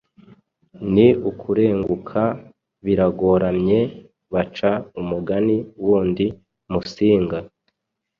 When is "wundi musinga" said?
5.83-7.37